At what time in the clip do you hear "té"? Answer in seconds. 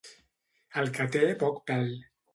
1.17-1.21